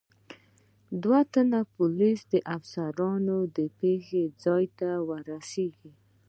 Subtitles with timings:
[1.01, 2.21] دو تنه پولیس
[2.57, 3.25] افسران
[3.57, 4.87] د پېښې ځای ته
[5.29, 5.91] رسېږي.